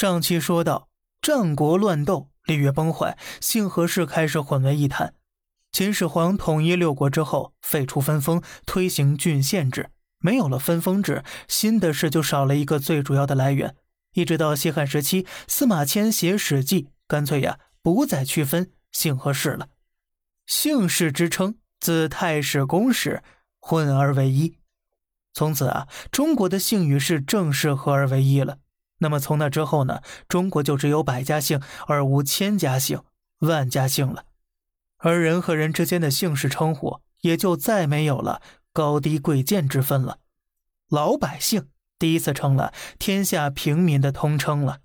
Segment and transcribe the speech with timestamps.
[0.00, 0.88] 上期说到，
[1.20, 5.12] 战国乱斗，礼乐崩坏，姓和氏开始混为一谈。
[5.72, 9.90] 秦始皇统一六国之后，废除分封，推行郡县制。
[10.20, 13.76] 没有了分封制，新的氏就少了一个最主要的来源。
[14.14, 19.68] 一直到西汉时期，司马迁写《史记》，干脆呀，不再区分姓和氏了，
[20.46, 23.22] 姓氏之称自太史公始
[23.58, 24.56] 混而为一。
[25.34, 28.56] 从此啊，中国的姓与氏正式合而为一了。
[29.00, 30.00] 那么从那之后呢？
[30.28, 33.02] 中国就只有百家姓，而无千家姓、
[33.40, 34.24] 万家姓了。
[34.98, 38.42] 而人和人之间的姓氏称呼，也就再没有了
[38.72, 40.18] 高低贵贱之分了。
[40.88, 41.68] 老百姓
[41.98, 44.80] 第一次成了天下平民的通称了。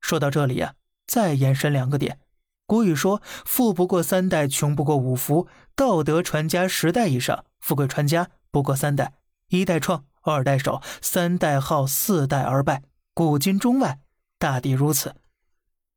[0.00, 0.74] 说到这里呀，
[1.06, 2.18] 再延伸两个点。
[2.66, 5.46] 古语说：“富不过三代，穷不过五福。
[5.76, 9.12] 道德传家十代以上，富贵传家不过三代。
[9.48, 12.82] 一代创，二代守，三代浩，四代而败。”
[13.16, 14.00] 古今中外，
[14.40, 15.14] 大抵如此。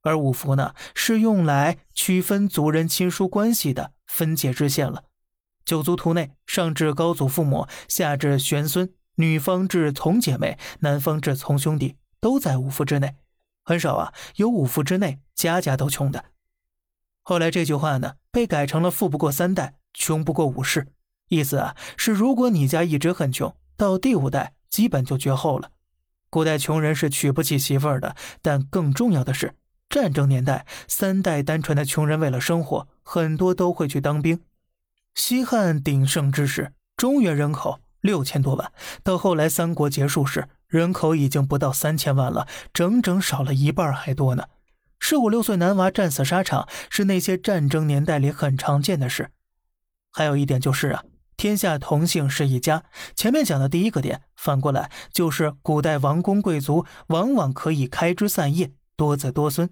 [0.03, 5.05] 而五福呢，是用来区分族人亲疏关系的分界之线了。
[5.65, 13.15] 九族图内，上至高祖父母，下至玄孙，女方至从姐妹，男方至从兄弟，都在五福之内。
[13.63, 16.25] 很少啊，有五福之内家家都穷的。
[17.23, 20.87] 后来这句话呢，被改成了“富不过三代，穷不过五世”，
[21.29, 25.71] 意思啊是，如果你家一直很穷，到第五代基本就绝后了。
[26.29, 29.53] 古代穷人是娶不起媳妇儿的，但更重要的是，
[29.89, 34.41] 战争年代三代单传的穷人为了生活，很多都会去当兵。
[35.15, 38.71] 西汉鼎盛之时，中原人口六千多万，
[39.03, 44.45] 到后来三国结束时，人口已经不到三千万了，整整少了一半还多呢。
[44.99, 49.29] 十五六岁男娃战死沙场，是那些战争年代里很常见的事。
[50.11, 51.03] 还有一点就是啊。
[51.37, 52.83] 天下同姓是一家。
[53.15, 59.69] 前面讲的第一个点，反过来就是古代王公贵族往往可以开枝散叶，多子多孙。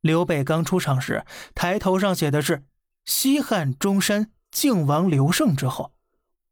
[0.00, 2.64] 刘备刚出场时，抬头上写的是
[3.04, 5.92] 西汉中山靖王刘胜之后。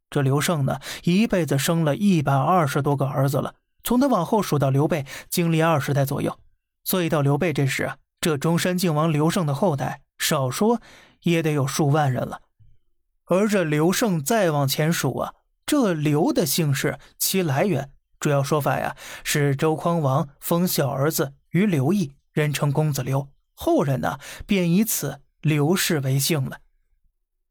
[0.09, 6.39] 这刘胜呢，一辈子生了一百二十多个儿子了，从他往后数到刘备，经历二十代左右。
[6.85, 10.81] 所以到刘备这时，这中山靖王刘胜的后代，少说
[11.23, 12.43] 也得有数万人了。
[13.27, 17.91] 而这刘胜再往前数啊，这刘的姓氏其来源
[18.21, 26.59] 主要说法呀，是周匡王封小儿子于刘毅，人称公子刘，后人呢便以此刘氏为姓了。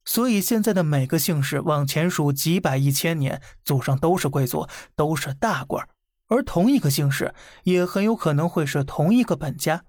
[0.06, 5.88] 所以现在的每个姓氏往前数几百一千年，祖上都是贵族，都是大官，
[6.28, 9.86] 而同一个姓氏也很有可能会是同一个本家。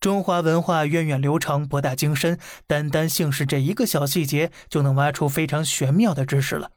[0.00, 6.70] 中华文化源远流长、博大精深，单单姓氏这一个小细节就能挖出非常玄妙的知识了。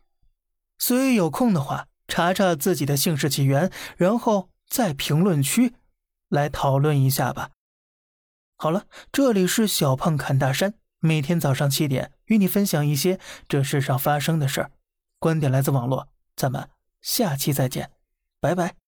[0.79, 5.75] 所以有空的话，查查自己的姓氏起源，然后在评论区
[6.29, 7.51] 来讨论一下吧。
[8.57, 14.71] 好了，这里是小胖侃大山，每天早上七点与你分享一些这世上发生的事儿，
[15.19, 16.69] 观点来自网络，咱们
[17.01, 17.91] 下期再见，
[18.39, 18.80] 拜拜。